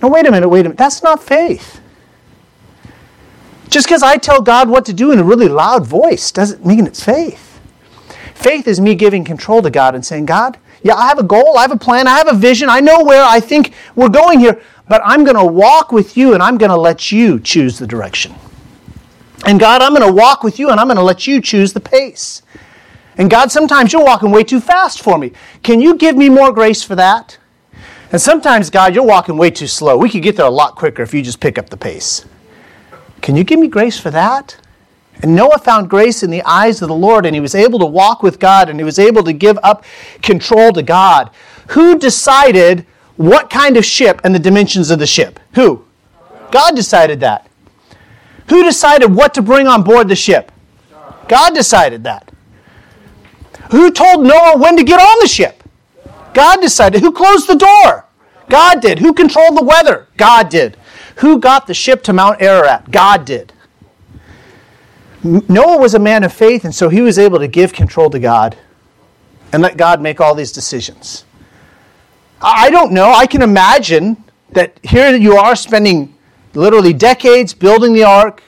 [0.01, 0.77] no, wait a minute, wait a minute.
[0.77, 1.81] That's not faith.
[3.69, 6.87] Just because I tell God what to do in a really loud voice doesn't mean
[6.87, 7.59] it's faith.
[8.33, 11.57] Faith is me giving control to God and saying, God, Yeah, I have a goal,
[11.57, 14.39] I have a plan, I have a vision, I know where I think we're going
[14.39, 17.77] here, but I'm going to walk with you and I'm going to let you choose
[17.77, 18.33] the direction.
[19.45, 21.73] And God, I'm going to walk with you and I'm going to let you choose
[21.73, 22.41] the pace.
[23.17, 25.33] And God, sometimes you're walking way too fast for me.
[25.61, 27.37] Can you give me more grace for that?
[28.11, 29.97] And sometimes, God, you're walking way too slow.
[29.97, 32.25] We could get there a lot quicker if you just pick up the pace.
[33.21, 34.57] Can you give me grace for that?
[35.21, 37.85] And Noah found grace in the eyes of the Lord, and he was able to
[37.85, 39.83] walk with God, and he was able to give up
[40.21, 41.29] control to God.
[41.69, 42.85] Who decided
[43.17, 45.39] what kind of ship and the dimensions of the ship?
[45.55, 45.85] Who?
[46.51, 47.47] God decided that.
[48.47, 50.51] Who decided what to bring on board the ship?
[51.27, 52.31] God decided that.
[53.71, 55.58] Who told Noah when to get on the ship?
[56.39, 57.01] God decided.
[57.01, 58.05] Who closed the door?
[58.47, 58.99] God did.
[58.99, 60.07] Who controlled the weather?
[60.15, 60.77] God did.
[61.17, 62.89] Who got the ship to Mount Ararat?
[62.91, 63.51] God did.
[65.21, 68.19] Noah was a man of faith, and so he was able to give control to
[68.19, 68.57] God
[69.51, 71.25] and let God make all these decisions.
[72.41, 73.11] I don't know.
[73.11, 76.15] I can imagine that here you are spending
[76.53, 78.41] literally decades building the ark,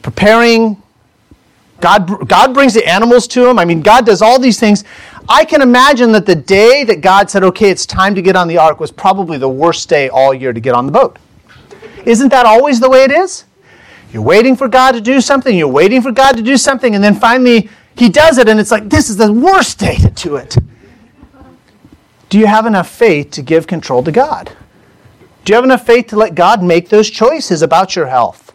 [0.00, 0.82] preparing.
[1.78, 3.58] God, God brings the animals to him.
[3.58, 4.82] I mean, God does all these things.
[5.28, 8.46] I can imagine that the day that God said, okay, it's time to get on
[8.46, 11.18] the ark was probably the worst day all year to get on the boat.
[12.04, 13.44] Isn't that always the way it is?
[14.12, 17.02] You're waiting for God to do something, you're waiting for God to do something, and
[17.02, 20.36] then finally He does it, and it's like, this is the worst day to do
[20.36, 20.56] it.
[22.28, 24.52] Do you have enough faith to give control to God?
[25.44, 28.52] Do you have enough faith to let God make those choices about your health,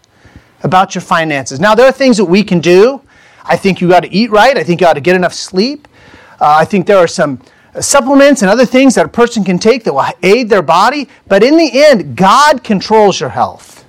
[0.64, 1.60] about your finances?
[1.60, 3.02] Now, there are things that we can do.
[3.44, 4.58] I think you got to eat right.
[4.58, 5.88] I think you got to get enough sleep.
[6.42, 7.40] Uh, I think there are some
[7.80, 11.08] supplements and other things that a person can take that will aid their body.
[11.28, 13.86] But in the end, God controls your health.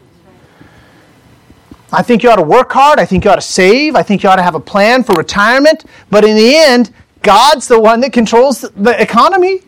[1.91, 2.99] I think you ought to work hard.
[2.99, 3.97] I think you ought to save.
[3.97, 5.85] I think you ought to have a plan for retirement.
[6.11, 9.61] But in the end, God's the one that controls the economy.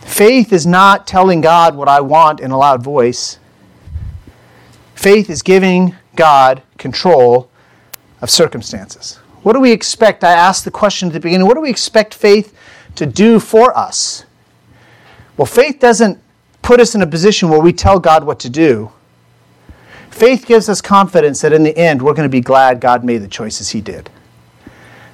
[0.00, 3.38] Faith is not telling God what I want in a loud voice.
[4.94, 7.50] Faith is giving God control
[8.20, 9.18] of circumstances.
[9.42, 10.24] What do we expect?
[10.24, 12.56] I asked the question at the beginning what do we expect faith
[12.94, 14.24] to do for us?
[15.36, 16.20] Well, faith doesn't
[16.62, 18.92] put us in a position where we tell God what to do.
[20.10, 23.18] Faith gives us confidence that in the end we're going to be glad God made
[23.18, 24.10] the choices He did.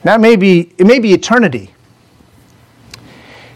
[0.05, 1.73] Now, it may be, it may be eternity.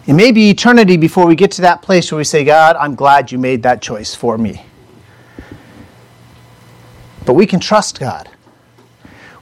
[0.06, 2.94] It may be eternity before we get to that place where we say, God, I'm
[2.94, 4.64] glad you made that choice for me.
[7.24, 8.28] But we can trust God.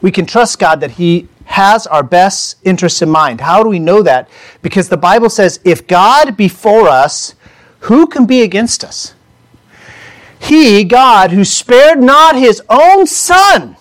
[0.01, 3.41] We can trust God that He has our best interests in mind.
[3.41, 4.29] How do we know that?
[4.63, 7.35] Because the Bible says, if God be for us,
[7.81, 9.15] who can be against us?
[10.39, 13.77] He, God, who spared not His own Son,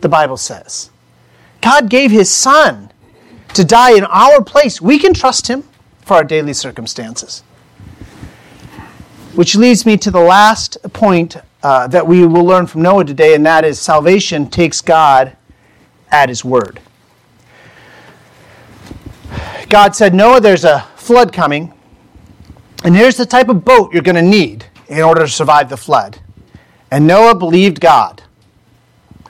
[0.00, 0.90] the Bible says.
[1.60, 2.90] God gave His Son
[3.54, 5.64] to die in our place, we can trust Him
[6.00, 7.42] for our daily circumstances.
[9.34, 13.34] Which leads me to the last point uh, that we will learn from Noah today,
[13.34, 15.36] and that is salvation takes God
[16.10, 16.80] at His word.
[19.68, 21.72] God said, Noah, there's a flood coming,
[22.84, 25.76] and here's the type of boat you're going to need in order to survive the
[25.76, 26.18] flood.
[26.90, 28.22] And Noah believed God.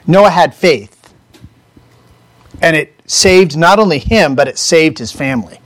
[0.07, 1.15] Noah had faith.
[2.63, 5.60] And it saved not only him, but it saved his family.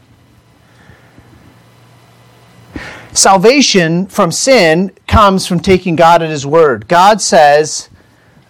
[3.14, 6.88] Salvation from sin comes from taking God at his word.
[6.88, 7.88] God says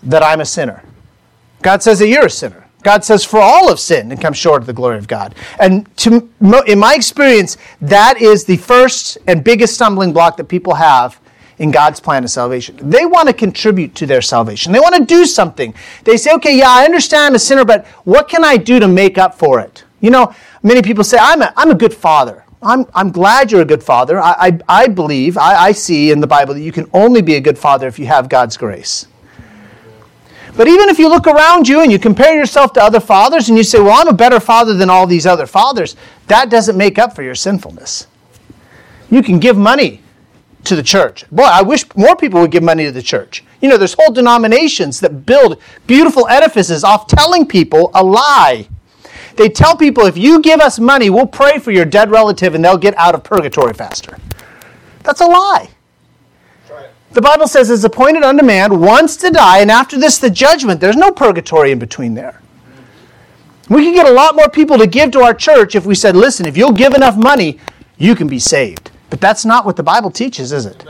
[0.02, 0.82] that I'm a sinner.
[1.62, 2.66] God says that you're a sinner.
[2.82, 5.34] God says, for all of sin and come short of the glory of God.
[5.58, 6.30] And to,
[6.66, 11.20] in my experience, that is the first and biggest stumbling block that people have
[11.58, 12.78] in God's plan of salvation.
[12.82, 14.72] They want to contribute to their salvation.
[14.72, 15.74] They want to do something.
[16.04, 18.88] They say, okay, yeah, I understand I'm a sinner, but what can I do to
[18.88, 19.84] make up for it?
[20.00, 22.43] You know, many people say, I'm a, I'm a good father.
[22.64, 24.18] I'm, I'm glad you're a good father.
[24.18, 27.34] I, I, I believe, I, I see in the Bible that you can only be
[27.34, 29.06] a good father if you have God's grace.
[30.56, 33.58] But even if you look around you and you compare yourself to other fathers and
[33.58, 35.96] you say, well, I'm a better father than all these other fathers,
[36.28, 38.06] that doesn't make up for your sinfulness.
[39.10, 40.00] You can give money
[40.62, 41.28] to the church.
[41.30, 43.44] Boy, I wish more people would give money to the church.
[43.60, 48.68] You know, there's whole denominations that build beautiful edifices off telling people a lie.
[49.36, 52.64] They tell people if you give us money, we'll pray for your dead relative and
[52.64, 54.18] they'll get out of purgatory faster.
[55.02, 55.70] That's a lie.
[57.12, 60.80] The Bible says it's appointed unto man once to die, and after this, the judgment.
[60.80, 62.40] There's no purgatory in between there.
[63.68, 66.16] We could get a lot more people to give to our church if we said,
[66.16, 67.60] listen, if you'll give enough money,
[67.98, 68.90] you can be saved.
[69.10, 70.84] But that's not what the Bible teaches, is it?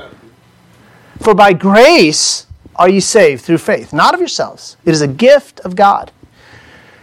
[1.21, 4.79] For by grace are ye saved through faith, not of yourselves.
[4.87, 6.11] It is a gift of God.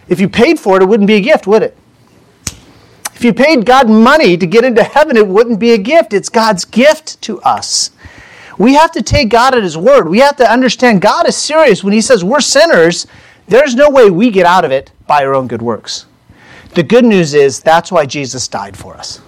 [0.08, 1.76] If you paid for it, it wouldn't be a gift, would it?
[3.14, 6.12] If you paid God money to get into heaven, it wouldn't be a gift.
[6.12, 7.90] It's God's gift to us.
[8.58, 10.08] We have to take God at His word.
[10.08, 13.06] We have to understand God is serious when He says we're sinners.
[13.46, 16.06] There's no way we get out of it by our own good works.
[16.74, 19.18] The good news is that's why Jesus died for us.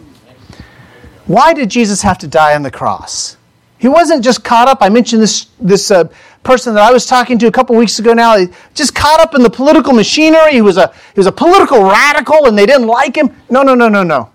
[1.26, 3.36] Why did Jesus have to die on the cross?
[3.78, 4.78] He wasn't just caught up.
[4.80, 6.04] I mentioned this, this uh,
[6.42, 9.34] person that I was talking to a couple weeks ago now, he just caught up
[9.34, 10.52] in the political machinery.
[10.52, 13.34] He was, a, he was a political radical and they didn't like him.
[13.50, 14.30] No, no, no, no, no.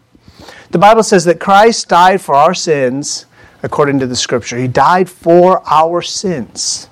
[0.71, 3.25] The Bible says that Christ died for our sins
[3.63, 4.57] according to the scripture.
[4.57, 6.89] He died for our sins.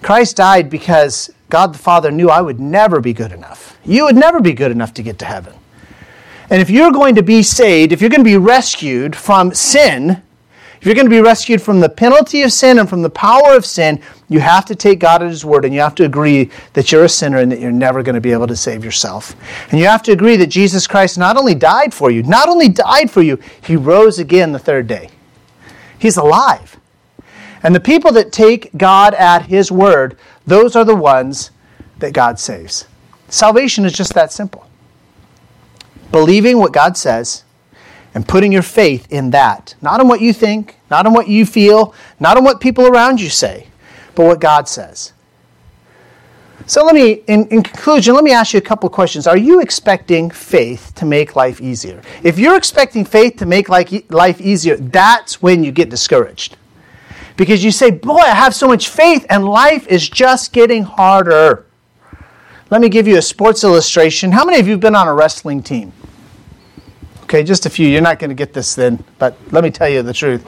[0.00, 3.78] Christ died because God the Father knew I would never be good enough.
[3.84, 5.54] You would never be good enough to get to heaven.
[6.50, 10.22] And if you're going to be saved, if you're going to be rescued from sin,
[10.82, 13.54] if you're going to be rescued from the penalty of sin and from the power
[13.54, 16.50] of sin, you have to take God at His word and you have to agree
[16.72, 19.36] that you're a sinner and that you're never going to be able to save yourself.
[19.70, 22.68] And you have to agree that Jesus Christ not only died for you, not only
[22.68, 25.10] died for you, He rose again the third day.
[26.00, 26.76] He's alive.
[27.62, 30.18] And the people that take God at His word,
[30.48, 31.52] those are the ones
[32.00, 32.88] that God saves.
[33.28, 34.68] Salvation is just that simple.
[36.10, 37.44] Believing what God says
[38.14, 39.74] and putting your faith in that.
[39.80, 43.20] Not in what you think, not in what you feel, not in what people around
[43.20, 43.68] you say,
[44.14, 45.12] but what God says.
[46.66, 49.26] So let me, in, in conclusion, let me ask you a couple questions.
[49.26, 52.02] Are you expecting faith to make life easier?
[52.22, 56.56] If you're expecting faith to make life easier, that's when you get discouraged.
[57.36, 61.66] Because you say, Boy, I have so much faith, and life is just getting harder.
[62.70, 64.32] Let me give you a sports illustration.
[64.32, 65.92] How many of you have been on a wrestling team?
[67.32, 67.88] Okay, just a few.
[67.88, 70.44] You're not going to get this then, but let me tell you the truth.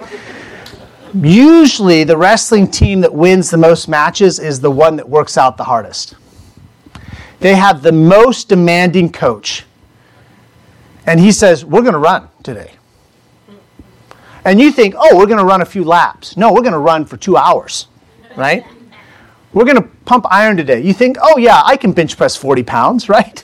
[1.14, 5.56] Usually, the wrestling team that wins the most matches is the one that works out
[5.56, 6.14] the hardest.
[7.40, 9.64] They have the most demanding coach.
[11.06, 12.72] And he says, We're going to run today.
[14.44, 16.36] And you think, Oh, we're going to run a few laps.
[16.36, 17.86] No, we're going to run for two hours,
[18.36, 18.62] right?
[19.54, 20.82] We're going to pump iron today.
[20.82, 23.42] You think, Oh, yeah, I can bench press 40 pounds, right?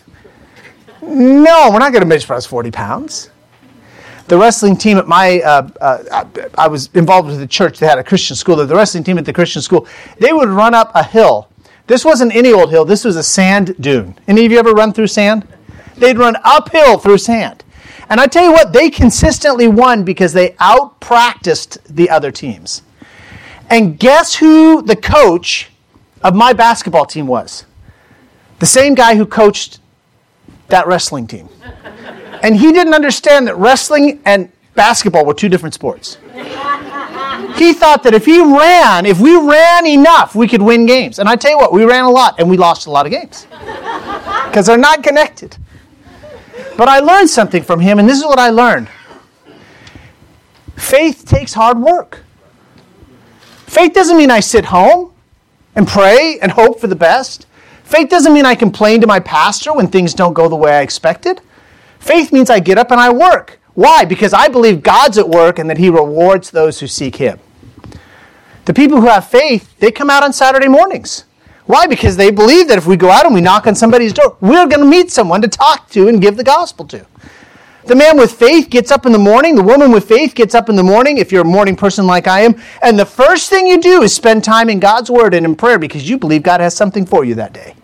[1.02, 3.30] No, we're not going to bench press 40 pounds.
[4.28, 6.24] The wrestling team at my, uh, uh,
[6.56, 7.78] I was involved with the church.
[7.78, 8.54] They had a Christian school.
[8.54, 11.48] The wrestling team at the Christian school, they would run up a hill.
[11.88, 12.84] This wasn't any old hill.
[12.84, 14.14] This was a sand dune.
[14.28, 15.48] Any of you ever run through sand?
[15.96, 17.64] They'd run uphill through sand.
[18.08, 22.82] And I tell you what, they consistently won because they out practiced the other teams.
[23.68, 25.70] And guess who the coach
[26.22, 27.66] of my basketball team was?
[28.60, 29.79] The same guy who coached
[30.70, 31.48] that wrestling team.
[32.42, 36.18] And he didn't understand that wrestling and basketball were two different sports.
[37.56, 41.18] He thought that if he ran, if we ran enough, we could win games.
[41.18, 43.12] And I tell you what, we ran a lot and we lost a lot of
[43.12, 43.46] games
[44.46, 45.56] because they're not connected.
[46.76, 48.88] But I learned something from him, and this is what I learned
[50.76, 52.24] faith takes hard work.
[53.66, 55.12] Faith doesn't mean I sit home
[55.76, 57.46] and pray and hope for the best.
[57.90, 60.80] Faith doesn't mean I complain to my pastor when things don't go the way I
[60.80, 61.40] expected.
[61.98, 63.58] Faith means I get up and I work.
[63.74, 64.04] Why?
[64.04, 67.40] Because I believe God's at work and that He rewards those who seek Him.
[68.66, 71.24] The people who have faith, they come out on Saturday mornings.
[71.66, 71.88] Why?
[71.88, 74.68] Because they believe that if we go out and we knock on somebody's door, we're
[74.68, 77.04] going to meet someone to talk to and give the gospel to.
[77.84, 79.54] The man with faith gets up in the morning.
[79.54, 82.26] The woman with faith gets up in the morning, if you're a morning person like
[82.26, 82.60] I am.
[82.82, 85.78] And the first thing you do is spend time in God's Word and in prayer
[85.78, 87.74] because you believe God has something for you that day.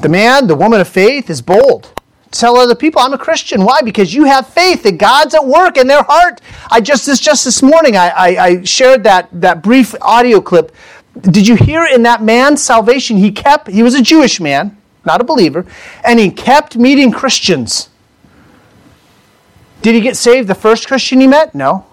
[0.00, 1.92] The man, the woman of faith, is bold.
[2.32, 3.62] Tell other people, I'm a Christian.
[3.62, 3.82] Why?
[3.82, 6.40] Because you have faith that God's at work in their heart.
[6.70, 10.74] I just this just this morning I, I, I shared that that brief audio clip.
[11.20, 13.18] Did you hear in that man's salvation?
[13.18, 13.68] He kept.
[13.68, 15.66] He was a Jewish man, not a believer,
[16.04, 17.90] and he kept meeting Christians.
[19.82, 21.54] Did he get saved the first Christian he met?
[21.54, 21.84] No.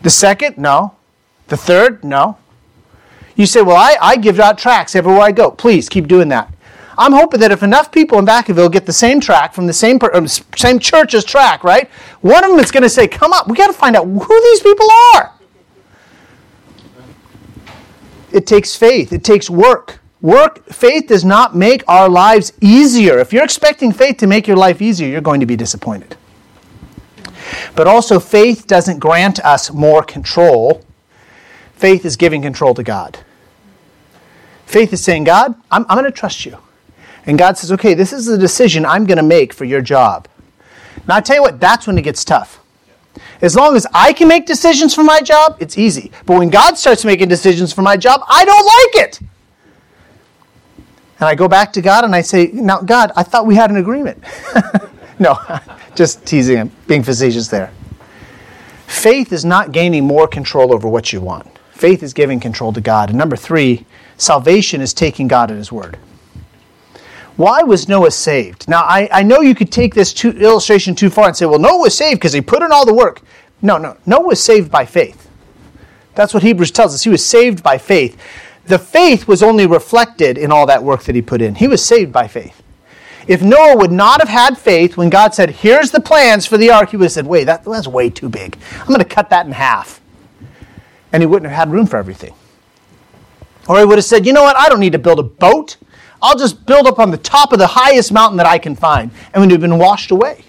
[0.00, 0.58] The second?
[0.58, 0.94] No.
[1.48, 2.02] The third?
[2.02, 2.38] No.
[3.36, 5.50] You say, well, I, I give out tracts everywhere I go.
[5.50, 6.50] Please keep doing that.
[6.96, 9.98] I'm hoping that if enough people in Vacaville get the same track from the same
[9.98, 11.90] per, um, same church's tract, right?
[12.20, 14.40] One of them is going to say, "Come up, we got to find out who
[14.42, 14.86] these people
[15.16, 15.32] are."
[18.30, 19.12] It takes faith.
[19.12, 20.00] It takes work.
[20.20, 23.18] Work, faith does not make our lives easier.
[23.18, 26.16] If you're expecting faith to make your life easier, you're going to be disappointed.
[27.74, 30.84] But also, faith doesn't grant us more control.
[31.74, 33.18] Faith is giving control to God.
[34.66, 36.58] Faith is saying, God, I'm, I'm going to trust you.
[37.26, 40.28] And God says, okay, this is the decision I'm going to make for your job.
[41.08, 42.60] Now, I tell you what, that's when it gets tough.
[43.40, 46.10] As long as I can make decisions for my job, it's easy.
[46.26, 49.20] But when God starts making decisions for my job, I don't like it.
[51.20, 53.70] And I go back to God and I say, Now, God, I thought we had
[53.70, 54.22] an agreement.
[55.18, 55.38] no,
[55.94, 57.72] just teasing him, being facetious there.
[58.86, 61.46] Faith is not gaining more control over what you want.
[61.70, 63.10] Faith is giving control to God.
[63.10, 63.84] And number three,
[64.16, 65.98] salvation is taking God at His word.
[67.36, 68.68] Why was Noah saved?
[68.68, 71.58] Now, I, I know you could take this too, illustration too far and say, well,
[71.58, 73.22] Noah was saved because he put in all the work.
[73.60, 73.96] No, no.
[74.06, 75.28] Noah was saved by faith.
[76.14, 77.02] That's what Hebrews tells us.
[77.02, 78.16] He was saved by faith.
[78.66, 81.56] The faith was only reflected in all that work that he put in.
[81.56, 82.62] He was saved by faith.
[83.26, 86.70] If Noah would not have had faith when God said, Here's the plans for the
[86.70, 88.58] ark, he would have said, Wait, that, that's way too big.
[88.80, 90.00] I'm going to cut that in half.
[91.12, 92.34] And he wouldn't have had room for everything.
[93.68, 94.56] Or he would have said, You know what?
[94.56, 95.76] I don't need to build a boat.
[96.20, 99.10] I'll just build up on the top of the highest mountain that I can find.
[99.32, 100.44] And would have been washed away.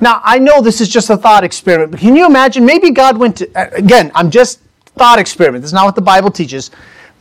[0.00, 2.64] Now, I know this is just a thought experiment, but can you imagine?
[2.64, 4.60] Maybe God went to, uh, again, I'm just
[4.96, 5.62] thought experiment.
[5.62, 6.70] This is not what the Bible teaches.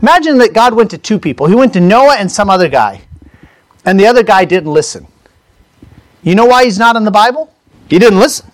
[0.01, 1.45] Imagine that God went to two people.
[1.47, 3.01] He went to Noah and some other guy,
[3.85, 5.07] and the other guy didn't listen.
[6.23, 7.53] You know why he's not in the Bible?
[7.87, 8.51] He didn't listen.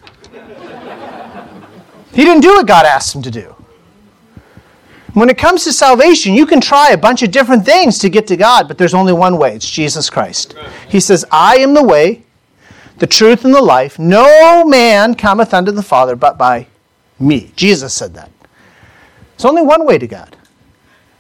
[2.14, 3.56] He didn't do what God asked him to do.
[5.14, 8.28] When it comes to salvation, you can try a bunch of different things to get
[8.28, 10.56] to God, but there's only one way it's Jesus Christ.
[10.90, 12.24] He says, I am the way,
[12.98, 13.98] the truth, and the life.
[13.98, 16.68] No man cometh unto the Father but by
[17.20, 17.52] me.
[17.56, 18.30] Jesus said that.
[19.36, 20.36] It's only one way to God.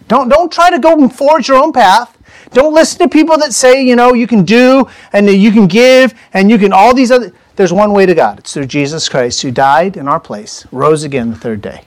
[0.07, 2.14] Don't, don't try to go and forge your own path.
[2.51, 6.13] Don't listen to people that say, you know, you can do and you can give
[6.33, 7.33] and you can all these other.
[7.55, 8.39] There's one way to God.
[8.39, 11.83] It's through Jesus Christ who died in our place, rose again the third day.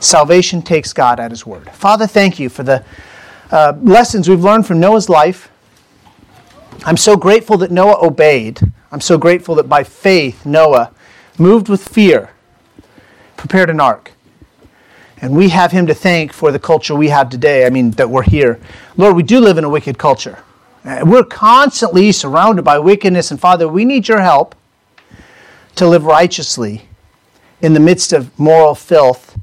[0.00, 1.70] Salvation takes God at his word.
[1.70, 2.84] Father, thank you for the
[3.50, 5.50] uh, lessons we've learned from Noah's life.
[6.84, 8.60] I'm so grateful that Noah obeyed.
[8.92, 10.92] I'm so grateful that by faith, Noah,
[11.38, 12.30] moved with fear,
[13.36, 14.12] prepared an ark.
[15.20, 17.66] And we have him to thank for the culture we have today.
[17.66, 18.60] I mean, that we're here.
[18.96, 20.42] Lord, we do live in a wicked culture.
[20.84, 23.30] Uh, we're constantly surrounded by wickedness.
[23.30, 24.54] And Father, we need your help
[25.76, 26.88] to live righteously
[27.60, 29.38] in the midst of moral filth,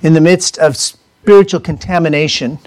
[0.00, 2.58] in the midst of spiritual contamination,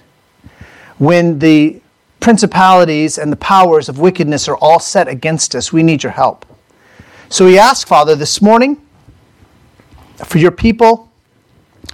[0.98, 1.82] when the
[2.20, 5.72] principalities and the powers of wickedness are all set against us.
[5.72, 6.46] We need your help.
[7.30, 8.82] So we ask, Father, this morning
[10.26, 11.12] for your people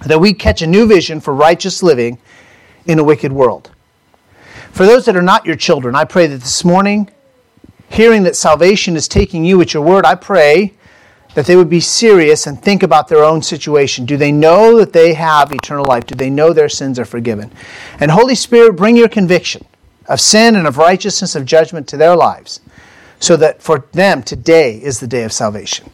[0.06, 2.18] that we catch a new vision for righteous living
[2.86, 3.70] in a wicked world.
[4.72, 7.10] For those that are not your children, I pray that this morning,
[7.88, 10.72] hearing that salvation is taking you at your word, I pray
[11.34, 14.04] that they would be serious and think about their own situation.
[14.04, 16.06] Do they know that they have eternal life?
[16.06, 17.50] Do they know their sins are forgiven?
[18.00, 19.64] And Holy Spirit, bring your conviction
[20.06, 22.60] of sin and of righteousness, of judgment to their lives,
[23.20, 25.90] so that for them today is the day of salvation.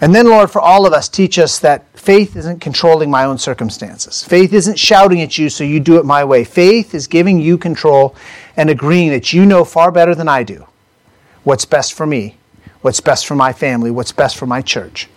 [0.00, 3.38] And then, Lord, for all of us, teach us that faith isn't controlling my own
[3.38, 4.22] circumstances.
[4.22, 6.44] Faith isn't shouting at you so you do it my way.
[6.44, 8.14] Faith is giving you control
[8.56, 10.66] and agreeing that you know far better than I do
[11.44, 12.36] what's best for me,
[12.80, 15.08] what's best for my family, what's best for my church.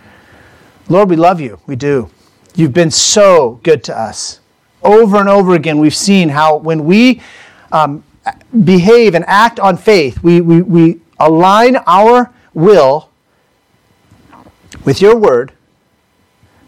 [0.88, 1.60] Lord, we love you.
[1.66, 2.12] We do.
[2.56, 4.40] You've been so good to us.
[4.84, 7.20] Over and over again, we've seen how when we
[7.72, 8.04] um,
[8.64, 13.09] behave and act on faith, we, we, we align our will
[14.90, 15.52] with your word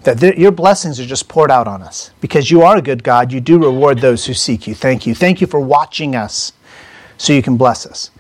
[0.04, 3.04] that th- your blessings are just poured out on us because you are a good
[3.04, 3.32] God.
[3.32, 4.76] You do reward those who seek you.
[4.76, 5.16] Thank you.
[5.16, 6.54] Thank you for watching us
[7.18, 8.12] so you can bless us.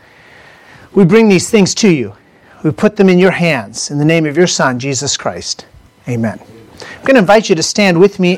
[0.95, 2.15] We bring these things to you.
[2.63, 5.67] We put them in your hands in the name of your Son, Jesus Christ.
[6.09, 6.39] Amen.
[6.41, 8.29] I'm going to invite you to stand with me